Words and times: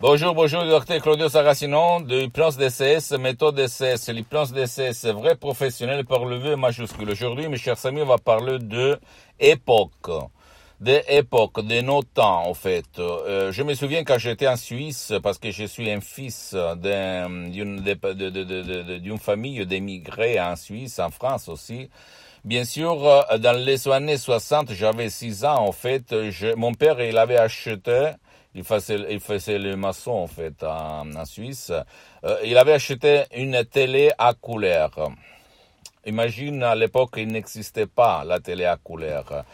Bonjour, 0.00 0.32
bonjour, 0.32 0.64
docteur 0.64 1.02
Claudio 1.02 1.28
Saracino 1.28 2.00
de 2.02 2.20
Hypnose 2.22 2.56
DCS, 2.56 3.18
méthode 3.18 3.56
DCS. 3.56 4.12
L'hypnose 4.12 4.52
DCS, 4.52 5.06
vrai 5.06 5.34
professionnel 5.34 6.04
par 6.04 6.24
le 6.24 6.36
V 6.36 6.54
majuscule. 6.54 7.10
Aujourd'hui, 7.10 7.48
mes 7.48 7.56
chers 7.56 7.84
amis, 7.84 8.02
on 8.02 8.06
va 8.06 8.18
parler 8.18 8.60
de 8.60 8.96
époque. 9.40 10.08
De 10.80 11.00
époque, 11.08 11.66
de 11.66 11.80
nos 11.80 12.04
temps, 12.04 12.46
en 12.46 12.54
fait. 12.54 12.84
Euh, 13.00 13.50
je 13.50 13.64
me 13.64 13.74
souviens 13.74 14.04
quand 14.04 14.18
j'étais 14.18 14.46
en 14.46 14.54
Suisse, 14.54 15.12
parce 15.20 15.38
que 15.38 15.50
je 15.50 15.64
suis 15.64 15.90
un 15.90 16.00
fils 16.00 16.54
d'une 16.76 17.80
d'une 19.00 19.18
famille 19.18 19.66
d'émigrés 19.66 20.40
en 20.40 20.54
Suisse, 20.54 21.00
en 21.00 21.10
France 21.10 21.48
aussi. 21.48 21.90
Bien 22.44 22.64
sûr, 22.64 23.04
euh, 23.04 23.38
dans 23.38 23.58
les 23.58 23.88
années 23.88 24.16
60, 24.16 24.74
j'avais 24.74 25.10
6 25.10 25.44
ans, 25.44 25.58
en 25.58 25.72
fait. 25.72 26.30
Je, 26.30 26.54
mon 26.54 26.72
père, 26.72 27.00
il 27.00 27.18
avait 27.18 27.36
acheté 27.36 28.12
il 28.54 28.64
faisait, 28.64 29.06
il 29.10 29.20
faisait 29.20 29.58
le 29.58 29.76
maçon 29.76 30.12
en 30.12 30.26
fait 30.26 30.62
en, 30.62 31.24
Suisse. 31.24 31.72
Euh, 32.24 32.36
il 32.44 32.56
avait 32.58 32.72
acheté 32.72 33.24
une 33.34 33.64
télé 33.64 34.10
à 34.18 34.34
couleur. 34.34 35.10
Imagine 36.06 36.62
à 36.62 36.74
l'époque 36.74 37.14
il 37.16 37.28
n'existait 37.28 37.86
pas 37.86 38.24
la 38.24 38.40
télé 38.40 38.64
à 38.64 38.76
couleur. 38.76 39.44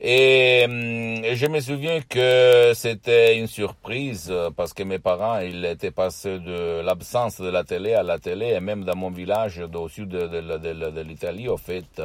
Et, 0.00 0.64
hum, 0.64 1.24
je 1.34 1.46
me 1.48 1.58
souviens 1.58 2.00
que 2.02 2.72
c'était 2.74 3.36
une 3.36 3.48
surprise 3.48 4.32
parce 4.56 4.72
que 4.72 4.84
mes 4.84 5.00
parents, 5.00 5.40
ils 5.40 5.64
étaient 5.64 5.90
passés 5.90 6.38
de 6.38 6.80
l'absence 6.82 7.40
de 7.40 7.48
la 7.48 7.64
télé 7.64 7.94
à 7.94 8.04
la 8.04 8.20
télé 8.20 8.46
et 8.54 8.60
même 8.60 8.84
dans 8.84 8.94
mon 8.94 9.10
village 9.10 9.60
au 9.74 9.88
sud 9.88 10.10
de, 10.10 11.02
l'Italie, 11.02 11.48
au 11.48 11.56
fait, 11.56 12.00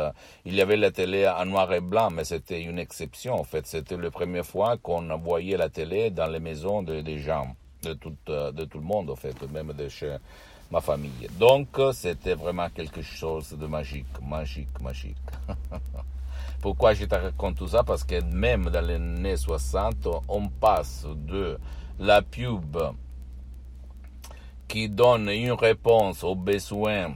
il 0.45 0.55
y 0.55 0.61
avait 0.61 0.75
la 0.75 0.89
télé 0.89 1.27
en 1.27 1.45
noir 1.45 1.71
et 1.71 1.81
blanc, 1.81 2.09
mais 2.09 2.23
c'était 2.23 2.61
une 2.63 2.79
exception. 2.79 3.35
En 3.35 3.43
fait, 3.43 3.67
c'était 3.67 3.95
la 3.95 4.09
première 4.09 4.45
fois 4.45 4.77
qu'on 4.77 5.15
voyait 5.19 5.57
la 5.57 5.69
télé 5.69 6.09
dans 6.09 6.27
les 6.27 6.39
maisons 6.39 6.81
des 6.81 7.19
gens, 7.19 7.55
de 7.83 7.93
tout, 7.93 8.15
de 8.25 8.65
tout 8.65 8.79
le 8.79 8.85
monde, 8.85 9.11
en 9.11 9.15
fait, 9.15 9.39
même 9.51 9.71
de 9.71 9.87
chez 9.87 10.15
ma 10.71 10.81
famille. 10.81 11.27
Donc, 11.37 11.67
c'était 11.93 12.33
vraiment 12.33 12.69
quelque 12.69 13.03
chose 13.03 13.51
de 13.51 13.67
magique, 13.67 14.07
magique, 14.27 14.81
magique. 14.81 15.17
Pourquoi 16.63 16.93
je 16.93 17.03
te 17.03 17.15
raconte 17.15 17.57
tout 17.57 17.67
ça? 17.67 17.83
Parce 17.83 18.05
que 18.05 18.23
même 18.23 18.69
dans 18.69 18.79
les 18.79 18.93
années 18.95 19.35
60, 19.35 20.07
on 20.29 20.47
passe 20.47 21.05
de 21.13 21.59
la 21.99 22.21
pub 22.21 22.77
qui 24.69 24.87
donne 24.87 25.27
une 25.27 25.51
réponse 25.51 26.23
aux 26.23 26.35
besoins 26.35 27.15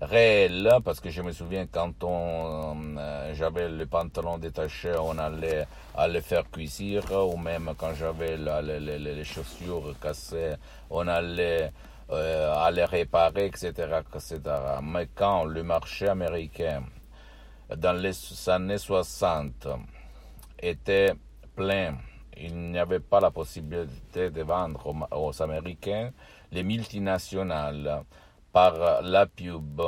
réels, 0.00 0.76
parce 0.84 1.00
que 1.00 1.10
je 1.10 1.22
me 1.22 1.32
souviens 1.32 1.66
quand 1.66 2.04
on 2.04 2.96
euh, 2.96 3.34
j'avais 3.34 3.68
le 3.68 3.84
pantalon 3.86 4.38
détaché, 4.38 4.92
on 5.00 5.18
allait, 5.18 5.66
aller 5.96 6.20
faire 6.20 6.48
cuisir, 6.48 7.02
ou 7.10 7.36
même 7.36 7.72
quand 7.76 7.94
j'avais 7.94 8.36
les, 8.36 8.98
les, 9.00 9.24
chaussures 9.24 9.92
cassées, 10.00 10.54
on 10.88 11.08
allait 11.08 11.72
euh, 12.12 12.54
aller 12.54 12.84
réparer, 12.84 13.46
etc., 13.46 13.72
etc. 14.14 14.38
Mais 14.84 15.08
quand 15.12 15.42
le 15.42 15.64
marché 15.64 16.06
américain 16.06 16.84
dans 17.76 17.92
les 17.92 18.12
années 18.48 18.78
60 18.78 19.68
était 20.60 21.14
plein. 21.54 21.96
Il 22.36 22.70
n'y 22.70 22.78
avait 22.78 23.00
pas 23.00 23.20
la 23.20 23.30
possibilité 23.30 24.30
de 24.30 24.42
vendre 24.42 24.94
aux, 25.12 25.42
Américains. 25.42 26.10
Les 26.52 26.62
multinationales, 26.62 28.04
par 28.52 29.02
la 29.02 29.26
pub, 29.26 29.80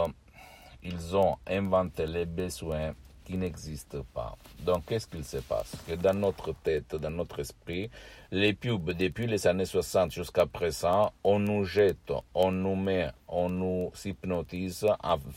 ils 0.83 1.17
ont 1.17 1.37
inventé 1.47 2.07
les 2.07 2.27
besoins 2.27 2.93
qui 3.25 3.37
n'existe 3.37 4.01
pas. 4.15 4.37
Donc, 4.61 4.87
qu'est-ce 4.87 5.07
qu'il 5.07 5.25
se 5.25 5.39
passe? 5.39 5.73
Que 5.87 5.95
dans 5.95 6.15
notre 6.15 6.53
tête, 6.53 6.95
dans 6.97 7.11
notre 7.11 7.41
esprit, 7.41 7.91
les 8.31 8.55
pubs, 8.55 8.93
depuis 8.93 9.27
les 9.27 9.47
années 9.47 9.67
60 9.67 10.11
jusqu'à 10.11 10.47
présent, 10.47 11.13
on 11.23 11.39
nous 11.39 11.65
jette, 11.65 12.13
on 12.35 12.51
nous 12.51 12.77
met, 12.77 13.11
on 13.29 13.49
nous 13.49 13.93
hypnotise 14.05 14.87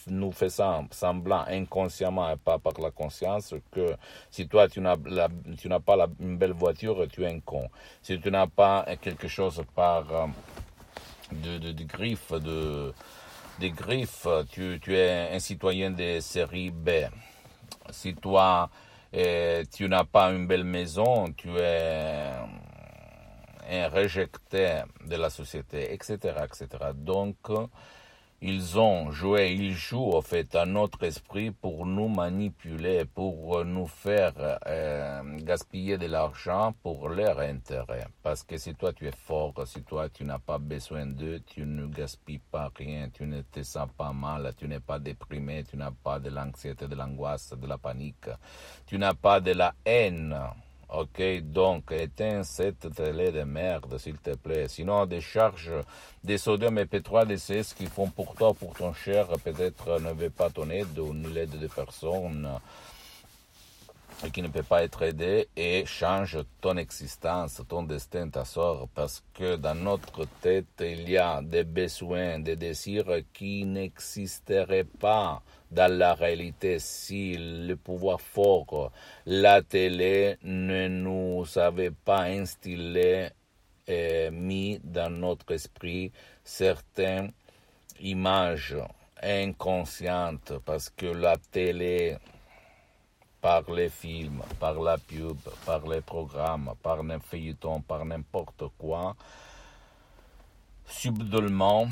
nous 0.07 0.31
faisant 0.31 0.87
semblant 0.91 1.43
inconsciemment 1.47 2.31
et 2.31 2.37
pas 2.37 2.57
par 2.57 2.73
la 2.81 2.91
conscience 2.91 3.53
que 3.71 3.95
si 4.29 4.47
toi 4.47 4.67
tu 4.69 4.79
n'as, 4.79 4.95
pas 4.95 6.07
une 6.21 6.37
belle 6.37 6.53
voiture, 6.53 7.05
tu 7.09 7.23
es 7.23 7.27
un 7.27 7.39
con. 7.41 7.69
Si 8.01 8.19
tu 8.19 8.31
n'as 8.31 8.47
pas 8.47 8.85
quelque 9.01 9.27
chose 9.27 9.61
par 9.75 10.11
euh, 10.13 10.27
de, 11.31 11.57
de, 11.57 11.71
de 11.73 11.83
griffes, 11.83 12.31
de, 12.31 12.93
des 13.59 13.71
griffes, 13.71 14.27
tu, 14.49 14.79
tu 14.81 14.95
es 14.95 15.29
un 15.33 15.39
citoyen 15.39 15.91
de 15.91 16.19
série 16.21 16.71
B 16.71 16.89
si 17.89 18.15
toi, 18.15 18.69
eh, 19.11 19.63
tu 19.73 19.87
n'as 19.87 20.03
pas 20.03 20.31
une 20.31 20.47
belle 20.47 20.63
maison, 20.63 21.25
tu 21.35 21.49
es 21.57 22.31
un 23.69 23.87
rejeté 23.89 24.83
de 25.05 25.15
la 25.15 25.29
société, 25.29 25.93
etc., 25.93 26.17
etc. 26.43 26.67
Donc, 26.93 27.37
ils 28.41 28.77
ont 28.77 29.11
joué, 29.11 29.53
ils 29.53 29.73
jouent 29.73 30.11
en 30.13 30.21
fait 30.21 30.55
à 30.55 30.65
notre 30.65 31.03
esprit 31.03 31.51
pour 31.51 31.85
nous 31.85 32.07
manipuler, 32.09 33.05
pour 33.05 33.63
nous 33.63 33.87
faire 33.87 34.33
euh, 34.67 35.21
gaspiller 35.39 35.97
de 35.97 36.07
l'argent 36.07 36.73
pour 36.83 37.09
leur 37.09 37.39
intérêt. 37.39 38.07
Parce 38.21 38.43
que 38.43 38.57
si 38.57 38.75
toi 38.75 38.93
tu 38.93 39.07
es 39.07 39.11
fort, 39.11 39.53
si 39.65 39.83
toi 39.83 40.09
tu 40.09 40.25
n'as 40.25 40.39
pas 40.39 40.57
besoin 40.57 41.05
d'eux, 41.05 41.41
tu 41.45 41.65
ne 41.65 41.87
gaspilles 41.87 42.41
pas 42.51 42.71
rien, 42.75 43.09
tu 43.09 43.25
ne 43.25 43.41
te 43.41 43.63
sens 43.63 43.87
pas 43.97 44.11
mal, 44.11 44.53
tu 44.57 44.67
n'es 44.67 44.79
pas 44.81 44.99
déprimé, 44.99 45.63
tu 45.63 45.77
n'as 45.77 45.91
pas 45.91 46.19
de 46.19 46.29
l'anxiété, 46.29 46.87
de 46.87 46.95
l'angoisse, 46.95 47.53
de 47.53 47.67
la 47.67 47.77
panique, 47.77 48.29
tu 48.85 48.97
n'as 48.97 49.13
pas 49.13 49.39
de 49.39 49.53
la 49.53 49.73
haine 49.85 50.35
Ok, 50.89 51.21
donc 51.41 51.91
éteins 51.91 52.43
cette 52.43 52.93
télé 52.93 53.31
de 53.31 53.43
merde, 53.43 53.97
s'il 53.97 54.17
te 54.17 54.35
plaît. 54.35 54.67
Sinon, 54.67 55.05
des 55.07 55.19
charges 55.19 55.71
des 56.23 56.37
sodium 56.37 56.77
et 56.77 56.85
pétrole 56.85 57.27
DCS 57.27 57.73
qui 57.75 57.87
font 57.87 58.07
pour 58.07 58.35
toi, 58.35 58.53
pour 58.53 58.73
ton 58.75 58.93
cher, 58.93 59.27
peut-être 59.43 59.99
ne 59.99 60.13
veut 60.13 60.29
pas 60.29 60.49
ton 60.49 60.69
aide 60.69 60.97
ou 60.99 61.11
l'aide 61.33 61.57
de 61.59 61.67
personnes 61.67 62.47
qui 64.31 64.41
ne 64.41 64.47
peut 64.47 64.63
pas 64.63 64.83
être 64.83 65.01
aidé 65.01 65.47
et 65.55 65.85
change 65.85 66.37
ton 66.61 66.77
existence, 66.77 67.61
ton 67.67 67.83
destin, 67.83 68.29
ta 68.29 68.45
sort, 68.45 68.87
parce 68.93 69.23
que 69.33 69.55
dans 69.55 69.75
notre 69.75 70.25
tête, 70.41 70.65
il 70.79 71.09
y 71.09 71.17
a 71.17 71.41
des 71.41 71.63
besoins, 71.63 72.39
des 72.39 72.55
désirs 72.55 73.21
qui 73.33 73.65
n'existeraient 73.65 74.83
pas 74.83 75.41
dans 75.71 75.91
la 75.91 76.13
réalité 76.13 76.79
si 76.79 77.35
le 77.37 77.75
pouvoir 77.75 78.21
fort, 78.21 78.91
la 79.25 79.61
télé 79.61 80.37
ne 80.43 80.87
nous 80.87 81.45
avait 81.57 81.91
pas 81.91 82.23
instillé 82.23 83.29
et 83.87 84.29
mis 84.31 84.79
dans 84.83 85.11
notre 85.11 85.51
esprit 85.51 86.11
certaines 86.43 87.31
images 87.99 88.77
inconscientes. 89.21 90.53
Parce 90.65 90.89
que 90.89 91.07
la 91.07 91.37
télé 91.37 92.17
par 93.45 93.69
les 93.69 93.89
films, 93.89 94.41
par 94.59 94.73
la 94.81 94.97
pub, 94.97 95.37
par 95.67 95.87
les 95.87 96.01
programmes, 96.01 96.73
par 96.81 97.03
les 97.03 97.19
feuilletons, 97.19 97.79
par 97.79 98.03
n'importe 98.03 98.63
quoi, 98.75 99.15
subtilement, 100.87 101.87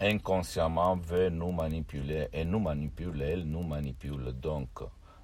inconsciemment 0.00 0.96
veut 0.96 1.28
nous 1.28 1.52
manipuler 1.52 2.26
et 2.32 2.44
nous 2.44 2.58
manipule, 2.58 3.22
elle 3.22 3.44
nous 3.44 3.62
manipule. 3.62 4.32
Donc, 4.32 4.80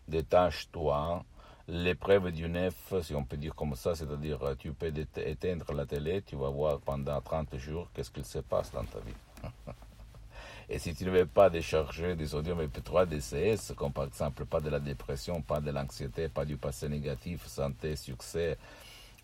détache-toi. 0.06 1.24
L'épreuve 1.66 2.30
du 2.30 2.48
neuf, 2.48 2.94
si 3.02 3.12
on 3.16 3.24
peut 3.24 3.36
dire 3.36 3.56
comme 3.56 3.74
ça, 3.74 3.96
c'est-à-dire 3.96 4.38
tu 4.56 4.72
peux 4.72 4.92
éteindre 5.16 5.72
la 5.72 5.84
télé, 5.84 6.22
tu 6.22 6.36
vas 6.36 6.50
voir 6.50 6.78
pendant 6.78 7.20
30 7.20 7.56
jours 7.56 7.88
qu'est-ce 7.92 8.12
qu'il 8.12 8.24
se 8.24 8.38
passe 8.38 8.70
dans 8.70 8.84
ta 8.84 9.00
vie. 9.00 9.16
Et 10.68 10.78
si 10.78 10.94
tu 10.94 11.04
ne 11.04 11.10
veux 11.10 11.26
pas 11.26 11.50
décharger 11.50 12.16
des 12.16 12.28
sodium 12.28 12.58
MP3 12.60 13.06
DCS, 13.06 13.74
comme 13.76 13.92
par 13.92 14.04
exemple 14.04 14.46
pas 14.46 14.60
de 14.60 14.70
la 14.70 14.80
dépression, 14.80 15.42
pas 15.42 15.60
de 15.60 15.70
l'anxiété, 15.70 16.28
pas 16.28 16.44
du 16.44 16.56
passé 16.56 16.88
négatif, 16.88 17.46
santé, 17.46 17.96
succès, 17.96 18.56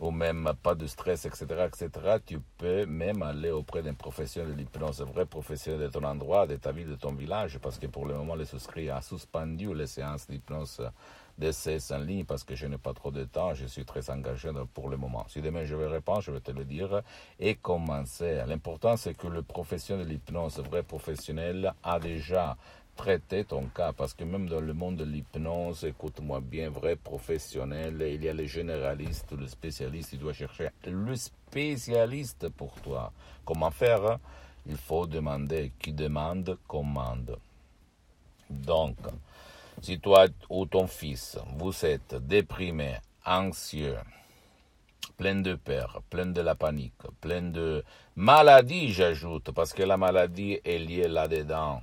ou 0.01 0.11
même 0.11 0.51
pas 0.63 0.75
de 0.75 0.87
stress, 0.87 1.27
etc., 1.27 1.67
etc., 1.67 2.17
tu 2.25 2.41
peux 2.59 2.87
même 2.87 3.23
aller 3.23 3.51
auprès 3.51 3.83
d'un 3.83 3.95
professionnel 3.95 4.53
de 4.55 4.59
l'hypnose, 4.59 5.03
un 5.03 5.05
vrai 5.05 5.27
professionnel 5.27 5.83
de 5.83 5.89
ton 5.89 6.03
endroit, 6.05 6.47
de 6.47 6.57
ta 6.57 6.73
ville, 6.73 6.89
de 6.89 6.97
ton 6.97 7.13
village, 7.13 7.59
parce 7.59 7.79
que 7.79 7.87
pour 7.87 8.07
le 8.07 8.15
moment, 8.15 8.35
le 8.35 8.47
souscrit 8.47 8.89
a 8.89 9.03
suspendu 9.03 9.73
les 9.75 9.87
séances 9.87 10.27
d'hypnose 10.27 10.83
d'essai 11.39 11.79
en 11.91 11.99
ligne 11.99 12.25
parce 12.25 12.45
que 12.45 12.55
je 12.55 12.67
n'ai 12.67 12.79
pas 12.79 12.93
trop 12.93 13.11
de 13.11 13.25
temps, 13.25 13.55
je 13.55 13.67
suis 13.67 13.85
très 13.85 14.11
engagé 14.11 14.51
pour 14.75 14.89
le 14.89 14.97
moment. 14.97 15.25
Si 15.29 15.41
demain 15.41 15.65
je 15.65 15.75
vais 15.75 15.87
répondre, 15.87 16.21
je 16.21 16.31
vais 16.31 16.41
te 16.41 16.51
le 16.51 16.65
dire 16.65 17.03
et 17.39 17.55
commencer. 17.55 18.43
L'important, 18.47 18.97
c'est 18.97 19.15
que 19.15 19.27
le 19.27 19.43
professionnel 19.43 20.07
de 20.07 20.11
l'hypnose, 20.11 20.59
vrai 20.59 20.83
professionnel, 20.83 21.73
a 21.83 21.99
déjà 21.99 22.57
traité 23.01 23.45
ton 23.45 23.65
cas 23.75 23.95
parce 23.95 24.13
que 24.13 24.25
même 24.25 24.47
dans 24.47 24.61
le 24.61 24.75
monde 24.75 24.97
de 24.97 25.05
l'hypnose, 25.05 25.85
écoute-moi 25.85 26.41
bien, 26.43 26.69
vrai 26.69 26.97
professionnel, 26.97 27.97
il 28.07 28.23
y 28.23 28.29
a 28.29 28.35
les 28.35 28.47
généralistes, 28.47 29.33
le 29.33 29.47
spécialiste, 29.47 30.13
il 30.13 30.19
doit 30.19 30.35
chercher 30.35 30.69
le 30.87 31.17
spécialiste 31.17 32.51
pour 32.51 32.75
toi. 32.83 33.11
Comment 33.47 33.71
faire? 33.71 34.19
Il 34.67 34.77
faut 34.77 35.07
demander. 35.07 35.73
Qui 35.79 35.95
demande, 35.95 36.59
commande. 36.69 37.39
Donc, 38.51 38.99
si 39.81 39.99
toi 39.99 40.27
ou 40.51 40.67
ton 40.67 40.87
fils, 40.87 41.39
vous 41.57 41.75
êtes 41.87 42.15
déprimé, 42.27 42.97
anxieux, 43.25 43.97
plein 45.17 45.37
de 45.37 45.55
peur, 45.55 46.03
plein 46.11 46.27
de 46.27 46.43
la 46.43 46.55
panique, 46.55 47.03
plein 47.23 47.41
de 47.41 47.83
maladie, 48.15 48.93
j'ajoute, 48.93 49.53
parce 49.53 49.73
que 49.73 49.85
la 49.85 49.97
maladie 49.97 50.61
est 50.63 50.79
liée 50.79 51.09
là-dedans. 51.09 51.81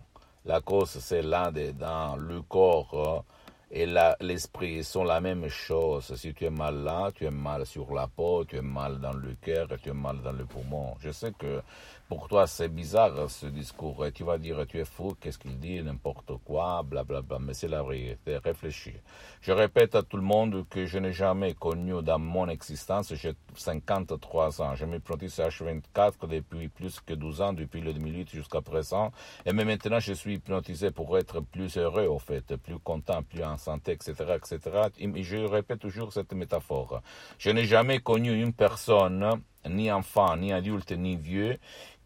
La 0.47 0.61
cause, 0.61 0.97
c'est 1.01 1.21
là-dedans. 1.21 2.15
Le 2.15 2.41
corps 2.41 3.25
et 3.69 3.85
l'esprit 4.21 4.83
sont 4.83 5.03
la 5.03 5.19
même 5.19 5.49
chose. 5.49 6.15
Si 6.15 6.33
tu 6.33 6.45
es 6.45 6.49
mal 6.49 6.83
là, 6.83 7.11
tu 7.13 7.25
es 7.25 7.31
mal 7.31 7.65
sur 7.65 7.93
la 7.93 8.07
peau, 8.07 8.45
tu 8.45 8.55
es 8.55 8.61
mal 8.61 8.99
dans 8.99 9.13
le 9.13 9.35
cœur, 9.41 9.67
tu 9.81 9.89
es 9.89 9.93
mal 9.93 10.21
dans 10.21 10.31
le 10.31 10.45
poumon. 10.45 10.95
Je 10.99 11.11
sais 11.11 11.33
que 11.37 11.61
pour 12.07 12.29
toi, 12.29 12.47
c'est 12.47 12.69
bizarre 12.69 13.29
ce 13.29 13.47
discours. 13.47 14.05
Et 14.05 14.13
tu 14.13 14.23
vas 14.23 14.37
dire, 14.37 14.65
tu 14.65 14.79
es 14.79 14.85
fou, 14.85 15.17
qu'est-ce 15.19 15.37
qu'il 15.37 15.59
dit, 15.59 15.83
n'importe 15.83 16.31
quoi, 16.45 16.81
blablabla. 16.81 17.21
Bla, 17.21 17.37
bla. 17.39 17.45
Mais 17.45 17.53
c'est 17.53 17.67
la 17.67 17.83
vérité. 17.83 18.37
Réfléchis. 18.37 18.95
Je 19.41 19.51
répète 19.51 19.95
à 19.95 20.03
tout 20.03 20.15
le 20.15 20.23
monde 20.23 20.65
que 20.69 20.85
je 20.85 20.97
n'ai 20.99 21.11
jamais 21.11 21.53
connu 21.53 22.01
dans 22.01 22.19
mon 22.19 22.47
existence, 22.47 23.13
j'ai 23.13 23.33
53 23.55 24.61
ans. 24.61 24.75
Je 24.75 24.85
me 24.85 24.99
protège 24.99 25.31
H24 25.31 26.27
depuis 26.29 26.69
plus 26.69 27.01
que 27.01 27.13
12 27.13 27.41
ans, 27.41 27.53
depuis 27.53 27.81
le 27.81 27.93
2008 27.93 28.29
jusqu'à 28.29 28.61
présent. 28.61 29.11
Et 29.45 29.51
même 29.51 29.67
maintenant, 29.67 29.99
je 29.99 30.13
suis 30.13 30.35
hypnotisé 30.35 30.91
pour 30.91 31.17
être 31.17 31.41
plus 31.41 31.77
heureux, 31.77 32.07
au 32.07 32.19
fait, 32.19 32.55
plus 32.55 32.79
content, 32.79 33.21
plus 33.23 33.43
en 33.43 33.56
santé, 33.57 33.94
etc., 33.94 34.13
etc. 34.36 34.59
Et 35.00 35.24
je 35.24 35.38
répète 35.38 35.80
toujours 35.80 36.13
cette 36.13 36.33
métaphore. 36.33 37.01
Je 37.38 37.50
n'ai 37.50 37.65
jamais 37.65 38.00
connu 38.00 38.42
une 38.42 38.54
personne, 38.54 39.30
ni 39.69 39.92
enfant, 39.92 40.36
ni 40.38 40.54
adulte, 40.54 40.92
ni 40.92 41.15
vieux, 41.15 41.57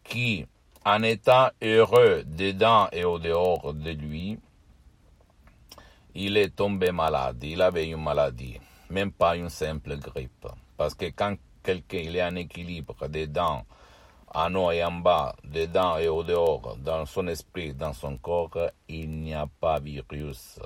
qui, 0.02 0.46
en 0.84 1.02
étant 1.02 1.50
heureux 1.62 2.24
dedans 2.24 2.88
et 2.92 3.04
au 3.04 3.18
dehors 3.18 3.72
de 3.72 3.90
lui, 3.90 4.38
il 6.14 6.36
est 6.36 6.54
tombé 6.54 6.92
malade, 6.92 7.42
il 7.42 7.62
avait 7.62 7.88
une 7.88 8.02
maladie, 8.02 8.58
même 8.90 9.12
pas 9.12 9.36
une 9.36 9.48
simple 9.48 9.96
grippe. 9.96 10.46
Parce 10.76 10.94
que 10.94 11.06
quand 11.06 11.36
quelqu'un 11.62 11.98
est 11.98 12.22
en 12.22 12.36
équilibre 12.36 13.08
dedans, 13.08 13.64
en 14.34 14.54
haut 14.54 14.70
et 14.70 14.82
en 14.82 14.92
bas, 14.92 15.34
dedans 15.44 15.98
et 15.98 16.08
au 16.08 16.22
dehors, 16.22 16.76
dans 16.78 17.06
son 17.06 17.28
esprit, 17.28 17.74
dans 17.74 17.92
son 17.92 18.16
corps, 18.16 18.70
il 18.88 19.10
n'y 19.10 19.34
a 19.34 19.46
pas 19.60 19.78
virus, 19.78 20.58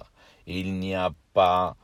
il 0.46 0.74
n'y 0.78 0.94
a 0.94 1.10
pas 1.32 1.76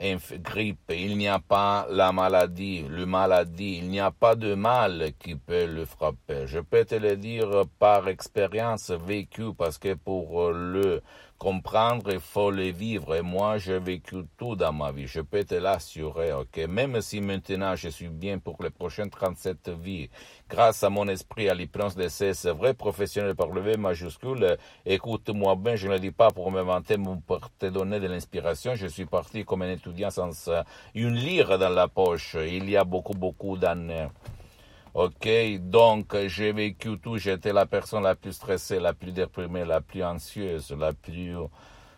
grippe, 0.00 0.90
il 0.90 1.18
n'y 1.18 1.28
a 1.28 1.38
pas 1.38 1.86
la 1.90 2.12
maladie, 2.12 2.86
le 2.88 3.04
maladie, 3.04 3.78
il 3.78 3.90
n'y 3.90 4.00
a 4.00 4.10
pas 4.10 4.34
de 4.34 4.54
mal 4.54 5.12
qui 5.18 5.34
peut 5.34 5.66
le 5.66 5.84
frapper. 5.84 6.46
Je 6.46 6.60
peux 6.60 6.84
te 6.84 6.94
le 6.94 7.16
dire 7.16 7.64
par 7.78 8.08
expérience 8.08 8.90
vécue 8.90 9.52
parce 9.56 9.76
que 9.78 9.94
pour 9.94 10.52
le 10.52 11.02
comprendre, 11.40 12.12
il 12.12 12.20
faut 12.20 12.50
le 12.50 12.70
vivre. 12.70 13.14
Et 13.16 13.22
moi, 13.22 13.56
j'ai 13.56 13.78
vécu 13.78 14.16
tout 14.36 14.56
dans 14.56 14.74
ma 14.74 14.92
vie. 14.92 15.06
Je 15.06 15.22
peux 15.22 15.42
te 15.42 15.54
l'assurer, 15.54 16.34
ok? 16.34 16.58
Même 16.68 17.00
si 17.00 17.22
maintenant 17.22 17.74
je 17.74 17.88
suis 17.88 18.08
bien 18.08 18.38
pour 18.38 18.62
les 18.62 18.68
prochaines 18.68 19.08
37 19.08 19.70
vies, 19.70 20.10
grâce 20.50 20.84
à 20.84 20.90
mon 20.90 21.08
esprit, 21.08 21.48
à 21.48 21.54
l'hypnose 21.54 21.96
de 21.96 22.08
ces 22.08 22.32
vrais 22.50 22.74
professionnels 22.74 23.34
par 23.34 23.48
le 23.48 23.76
majuscule, 23.78 24.58
écoute-moi 24.84 25.56
bien, 25.56 25.76
je 25.76 25.88
ne 25.88 25.96
dis 25.96 26.10
pas 26.10 26.30
pour 26.30 26.52
me 26.52 26.60
vanter, 26.60 26.98
mais 26.98 27.16
pour 27.26 27.40
te 27.58 27.66
donner 27.66 28.00
de 28.00 28.06
l'inspiration. 28.06 28.74
Je 28.74 28.86
suis 28.86 29.06
parti 29.06 29.46
comme 29.46 29.62
un 29.62 29.70
étudiant 29.70 30.10
sans 30.10 30.50
une 30.94 31.14
lire 31.14 31.58
dans 31.58 31.70
la 31.70 31.88
poche. 31.88 32.36
Il 32.38 32.68
y 32.68 32.76
a 32.76 32.84
beaucoup, 32.84 33.14
beaucoup 33.14 33.56
d'années. 33.56 34.08
Ok, 34.92 35.28
donc 35.60 36.16
j'ai 36.26 36.52
vécu 36.52 36.98
tout, 36.98 37.16
j'étais 37.16 37.52
la 37.52 37.64
personne 37.64 38.02
la 38.02 38.16
plus 38.16 38.32
stressée, 38.32 38.80
la 38.80 38.92
plus 38.92 39.12
déprimée, 39.12 39.64
la 39.64 39.80
plus 39.80 40.02
anxieuse, 40.02 40.74
la 40.76 40.92
plus 40.92 41.36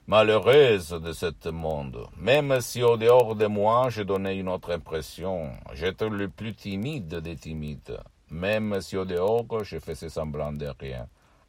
malheureuse 0.06 0.90
de 0.90 1.12
ce 1.12 1.48
monde. 1.48 2.06
Même 2.18 2.60
si 2.60 2.82
au 2.82 2.98
dehors 2.98 3.34
de 3.34 3.46
moi, 3.46 3.88
je 3.88 4.02
donnais 4.02 4.36
une 4.36 4.50
autre 4.50 4.72
impression. 4.72 5.52
J'étais 5.72 6.10
le 6.10 6.28
plus 6.28 6.54
timide 6.54 7.14
des 7.20 7.36
timides. 7.36 7.98
Même 8.30 8.78
si 8.82 8.98
au 8.98 9.06
dehors, 9.06 9.64
je 9.64 9.78
faisais 9.78 10.10
semblant 10.10 10.52
de 10.52 10.68
rien. 10.78 11.06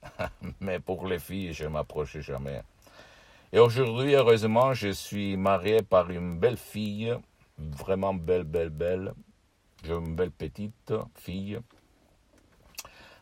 Mais 0.61 0.79
pour 0.79 1.05
les 1.07 1.19
filles, 1.19 1.51
je 1.51 1.65
m'approchais 1.65 2.21
jamais. 2.21 2.61
Et 3.51 3.59
aujourd'hui, 3.59 4.15
heureusement, 4.15 4.73
je 4.73 4.89
suis 4.89 5.35
marié 5.35 5.81
par 5.81 6.09
une 6.09 6.39
belle 6.39 6.57
fille, 6.57 7.13
vraiment 7.57 8.13
belle, 8.13 8.45
belle, 8.45 8.69
belle, 8.69 9.13
j'ai 9.83 9.93
une 9.93 10.15
belle 10.15 10.31
petite 10.31 10.93
fille. 11.15 11.59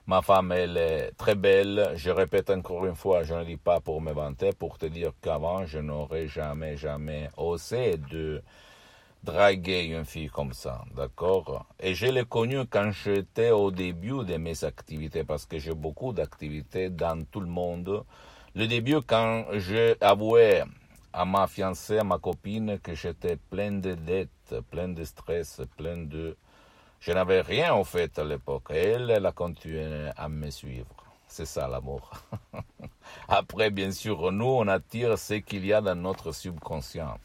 Ma 0.07 0.21
femme, 0.21 0.51
elle 0.51 0.77
est 0.77 1.11
très 1.17 1.35
belle. 1.35 1.93
Je 1.95 2.09
répète 2.09 2.49
encore 2.49 2.85
une 2.85 2.95
fois, 2.95 3.23
je 3.23 3.33
ne 3.33 3.43
dis 3.43 3.57
pas 3.57 3.79
pour 3.79 4.01
me 4.01 4.11
vanter, 4.11 4.51
pour 4.51 4.77
te 4.77 4.85
dire 4.85 5.13
qu'avant, 5.21 5.65
je 5.65 5.79
n'aurais 5.79 6.27
jamais, 6.27 6.77
jamais 6.77 7.29
osé 7.37 7.97
de 7.97 8.43
draguer 9.23 9.83
une 9.85 10.05
fille 10.05 10.29
comme 10.29 10.53
ça, 10.53 10.83
d'accord? 10.95 11.65
Et 11.79 11.93
je 11.93 12.07
l'ai 12.07 12.25
connue 12.25 12.65
quand 12.67 12.91
j'étais 12.91 13.51
au 13.51 13.71
début 13.71 14.25
de 14.25 14.37
mes 14.37 14.63
activités, 14.63 15.23
parce 15.23 15.45
que 15.45 15.59
j'ai 15.59 15.75
beaucoup 15.75 16.13
d'activités 16.13 16.89
dans 16.89 17.23
tout 17.25 17.39
le 17.39 17.47
monde. 17.47 18.03
Le 18.55 18.67
début, 18.67 19.01
quand 19.01 19.45
j'ai 19.53 19.95
avoué 20.01 20.63
à 21.13 21.25
ma 21.25 21.47
fiancée, 21.47 21.99
à 21.99 22.03
ma 22.03 22.17
copine, 22.17 22.79
que 22.79 22.95
j'étais 22.95 23.35
plein 23.35 23.71
de 23.71 23.93
dettes, 23.93 24.55
plein 24.71 24.89
de 24.89 25.03
stress, 25.03 25.61
plein 25.77 25.97
de 25.97 26.35
je 27.01 27.11
n'avais 27.11 27.41
rien 27.41 27.73
en 27.73 27.83
fait 27.83 28.17
à 28.19 28.23
l'époque. 28.23 28.67
Elle, 28.69 29.09
elle 29.09 29.25
a 29.25 29.31
continué 29.31 30.09
à 30.15 30.29
me 30.29 30.49
suivre. 30.51 30.95
C'est 31.27 31.45
ça 31.45 31.67
l'amour. 31.67 32.11
Après, 33.27 33.69
bien 33.69 33.91
sûr, 33.91 34.31
nous, 34.33 34.45
on 34.45 34.67
attire 34.67 35.17
ce 35.17 35.35
qu'il 35.35 35.65
y 35.65 35.71
a 35.71 35.79
dans 35.79 35.95
notre 35.95 36.33
subconscient. 36.33 37.17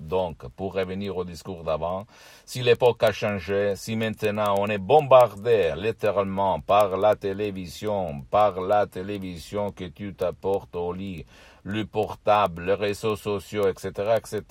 Donc, 0.00 0.48
pour 0.56 0.72
revenir 0.72 1.16
au 1.16 1.24
discours 1.24 1.62
d'avant, 1.62 2.06
si 2.46 2.62
l'époque 2.62 3.02
a 3.02 3.12
changé, 3.12 3.74
si 3.76 3.96
maintenant 3.96 4.54
on 4.58 4.66
est 4.66 4.78
bombardé 4.78 5.74
littéralement 5.76 6.60
par 6.60 6.96
la 6.96 7.16
télévision, 7.16 8.22
par 8.30 8.60
la 8.62 8.86
télévision 8.86 9.70
que 9.72 9.84
tu 9.84 10.14
t'apportes 10.14 10.74
au 10.74 10.92
lit, 10.92 11.26
le 11.62 11.84
portable, 11.84 12.64
les 12.64 12.74
réseaux 12.74 13.16
sociaux, 13.16 13.68
etc., 13.68 14.16
etc., 14.16 14.42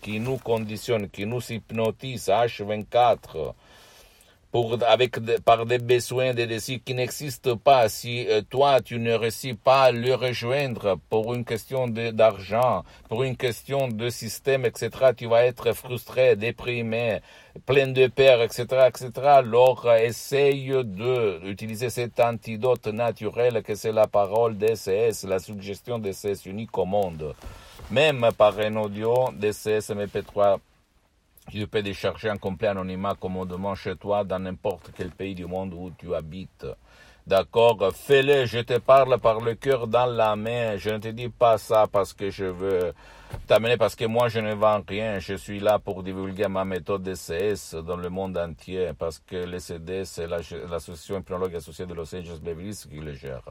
qui 0.00 0.20
nous 0.20 0.38
conditionnent, 0.38 1.10
qui 1.10 1.26
nous 1.26 1.42
hypnotisent 1.52 2.28
H24, 2.28 3.54
avec, 4.86 5.18
par 5.44 5.64
des 5.64 5.78
besoins, 5.78 6.34
des 6.34 6.46
désirs 6.46 6.80
qui 6.84 6.94
n'existent 6.94 7.56
pas. 7.56 7.88
Si 7.88 8.26
euh, 8.28 8.42
toi, 8.42 8.80
tu 8.80 8.98
ne 8.98 9.12
réussis 9.12 9.54
pas 9.54 9.84
à 9.84 9.92
le 9.92 10.14
rejoindre 10.14 10.98
pour 11.08 11.32
une 11.32 11.44
question 11.44 11.88
d'argent, 11.88 12.84
pour 13.08 13.22
une 13.22 13.36
question 13.36 13.88
de 13.88 14.10
système, 14.10 14.66
etc., 14.66 14.90
tu 15.16 15.26
vas 15.26 15.44
être 15.44 15.72
frustré, 15.72 16.36
déprimé, 16.36 17.20
plein 17.64 17.88
de 17.88 18.06
peur, 18.08 18.42
etc., 18.42 18.88
etc. 18.88 19.10
Alors, 19.24 19.90
essaye 19.90 20.68
de 20.68 21.40
utiliser 21.46 21.88
cet 21.88 22.20
antidote 22.20 22.88
naturel 22.88 23.62
que 23.62 23.74
c'est 23.74 23.92
la 23.92 24.06
parole 24.06 24.58
DCS, 24.58 25.24
la 25.26 25.38
suggestion 25.38 25.98
DCS 25.98 26.44
unique 26.46 26.76
au 26.76 26.84
monde. 26.84 27.34
Même 27.90 28.28
par 28.36 28.58
un 28.58 28.76
audio 28.76 29.30
DCS 29.32 29.90
MP3 29.90 30.58
tu 31.58 31.66
peux 31.66 31.82
décharger 31.82 32.30
en 32.30 32.38
complet 32.38 32.68
anonymat 32.68 33.14
commodément 33.14 33.74
chez 33.74 33.96
toi 33.96 34.24
dans 34.24 34.38
n'importe 34.38 34.90
quel 34.96 35.10
pays 35.10 35.34
du 35.34 35.46
monde 35.46 35.74
où 35.74 35.90
tu 35.98 36.14
habites. 36.14 36.66
D'accord 37.26 37.92
Fais-le, 37.94 38.46
je 38.46 38.60
te 38.60 38.78
parle 38.78 39.18
par 39.20 39.40
le 39.40 39.54
cœur 39.54 39.86
dans 39.86 40.06
la 40.06 40.34
main. 40.34 40.76
Je 40.76 40.90
ne 40.90 40.98
te 40.98 41.08
dis 41.08 41.28
pas 41.28 41.56
ça 41.58 41.86
parce 41.86 42.12
que 42.12 42.30
je 42.30 42.46
veux 42.46 42.92
t'amener, 43.46 43.76
parce 43.76 43.94
que 43.94 44.06
moi 44.06 44.28
je 44.28 44.40
ne 44.40 44.54
vends 44.54 44.82
rien. 44.86 45.18
Je 45.20 45.34
suis 45.34 45.60
là 45.60 45.78
pour 45.78 46.02
divulguer 46.02 46.48
ma 46.48 46.64
méthode 46.64 47.02
DCS 47.02 47.76
dans 47.84 47.96
le 47.96 48.08
monde 48.08 48.36
entier, 48.38 48.90
parce 48.98 49.20
que 49.20 49.36
le 49.36 49.58
CD, 49.60 50.04
c'est 50.04 50.26
l'association 50.26 51.18
hypnologue 51.20 51.54
associée 51.54 51.86
de 51.86 51.94
Los 51.94 52.14
Angeles 52.14 52.40
Beverly 52.42 52.76
qui 52.90 52.98
le 52.98 53.12
gère. 53.12 53.42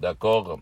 D'accord 0.00 0.58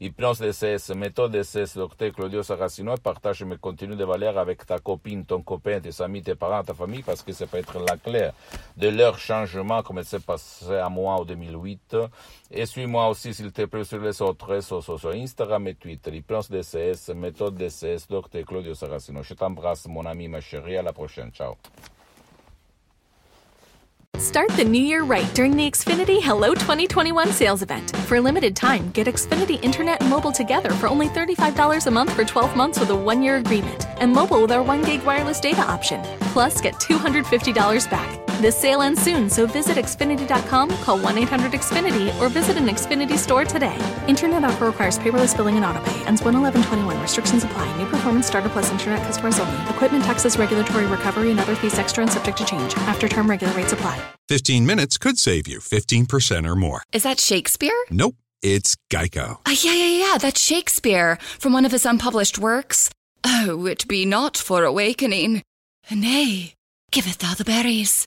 Hypnose 0.00 0.40
DCS, 0.40 0.92
méthode 0.96 1.30
DCS, 1.30 1.76
Dr. 1.76 2.10
Claudio 2.12 2.42
Saracino, 2.42 2.96
partage 2.96 3.44
mes 3.44 3.58
contenus 3.58 3.96
de 3.96 4.04
valeur 4.04 4.38
avec 4.38 4.66
ta 4.66 4.80
copine, 4.80 5.24
ton 5.24 5.40
copain, 5.40 5.78
tes 5.78 6.02
amis, 6.02 6.22
tes 6.22 6.34
parents, 6.34 6.64
ta 6.64 6.74
famille, 6.74 7.04
parce 7.04 7.22
que 7.22 7.30
ça 7.30 7.46
peut 7.46 7.58
être 7.58 7.78
la 7.78 7.96
clé 7.96 8.30
de 8.76 8.88
leur 8.88 9.20
changement, 9.20 9.84
comme 9.84 9.98
il 9.98 10.04
s'est 10.04 10.18
passé 10.18 10.79
à 10.80 10.88
moi 10.88 11.14
en 11.14 11.24
2008. 11.24 11.96
Et 12.50 12.66
suis-moi 12.66 13.08
aussi, 13.08 13.32
s'il 13.32 13.52
te 13.52 13.64
plaît, 13.66 13.84
sur 13.84 14.00
les 14.00 14.20
autres 14.22 14.46
réseaux 14.46 14.80
sociaux, 14.80 15.10
Instagram 15.10 15.68
et 15.68 15.74
Twitter, 15.74 16.10
DCS, 16.10 17.14
méthode 17.14 17.56
DCS. 17.56 18.06
Claudio 18.46 18.74
Saracino. 18.74 19.22
Je 19.22 19.34
t'embrasse, 19.34 19.86
mon 19.86 20.06
ami, 20.06 20.28
ma 20.28 20.40
chérie. 20.40 20.76
À 20.76 20.82
la 20.82 20.92
prochaine. 20.92 21.30
Ciao. 21.32 21.56
Start 24.20 24.50
the 24.50 24.64
new 24.64 24.82
year 24.82 25.02
right 25.02 25.34
during 25.34 25.56
the 25.56 25.70
Xfinity 25.70 26.20
Hello 26.20 26.54
2021 26.54 27.32
sales 27.32 27.62
event. 27.62 27.96
For 28.06 28.16
a 28.16 28.20
limited 28.20 28.54
time, 28.54 28.90
get 28.90 29.06
Xfinity 29.06 29.58
Internet 29.62 30.02
and 30.02 30.10
mobile 30.10 30.30
together 30.30 30.70
for 30.72 30.88
only 30.88 31.08
$35 31.08 31.86
a 31.86 31.90
month 31.90 32.12
for 32.12 32.24
12 32.24 32.54
months 32.54 32.78
with 32.78 32.90
a 32.90 32.96
one 32.96 33.22
year 33.22 33.36
agreement, 33.36 33.86
and 33.98 34.12
mobile 34.12 34.42
with 34.42 34.52
our 34.52 34.62
1 34.62 34.82
gig 34.82 35.02
wireless 35.04 35.40
data 35.40 35.62
option. 35.62 36.02
Plus, 36.32 36.60
get 36.60 36.74
$250 36.74 37.90
back. 37.90 38.19
This 38.40 38.56
sale 38.56 38.80
ends 38.80 39.02
soon, 39.02 39.28
so 39.28 39.46
visit 39.46 39.76
Xfinity.com, 39.76 40.70
call 40.78 40.98
1 40.98 41.18
800 41.18 41.52
Xfinity, 41.52 42.18
or 42.18 42.30
visit 42.30 42.56
an 42.56 42.68
Xfinity 42.68 43.18
store 43.18 43.44
today. 43.44 43.76
Internet 44.08 44.44
offer 44.44 44.64
requires 44.64 44.98
paperless 44.98 45.36
billing 45.36 45.56
and 45.58 45.64
autopay. 45.66 46.06
Ends 46.06 46.22
1 46.22 46.34
11 46.34 46.62
21. 46.62 47.02
Restrictions 47.02 47.44
apply. 47.44 47.68
New 47.76 47.84
performance 47.84 48.26
starter 48.28 48.48
plus 48.48 48.70
internet 48.72 49.02
customers 49.02 49.38
only. 49.38 49.60
Equipment 49.68 50.04
taxes, 50.04 50.38
regulatory 50.38 50.86
recovery, 50.86 51.30
and 51.30 51.38
other 51.38 51.54
fees 51.54 51.78
extra 51.78 52.02
and 52.02 52.10
subject 52.10 52.38
to 52.38 52.46
change. 52.46 52.74
After 52.88 53.08
term 53.10 53.28
regular 53.28 53.52
rates 53.52 53.74
apply. 53.74 54.02
15 54.30 54.64
minutes 54.64 54.96
could 54.96 55.18
save 55.18 55.46
you 55.46 55.58
15% 55.58 56.48
or 56.48 56.56
more. 56.56 56.82
Is 56.94 57.02
that 57.02 57.20
Shakespeare? 57.20 57.76
Nope, 57.90 58.16
it's 58.40 58.74
Geico. 58.90 59.40
Uh, 59.44 59.54
yeah, 59.62 59.74
yeah, 59.74 60.12
yeah, 60.12 60.18
that's 60.18 60.40
Shakespeare 60.40 61.16
from 61.38 61.52
one 61.52 61.66
of 61.66 61.72
his 61.72 61.84
unpublished 61.84 62.38
works. 62.38 62.88
Oh, 63.22 63.66
it 63.66 63.86
be 63.86 64.06
not 64.06 64.38
for 64.38 64.64
awakening. 64.64 65.42
Nay, 65.90 66.54
giveth 66.90 67.18
thou 67.18 67.34
the 67.34 67.44
berries. 67.44 68.06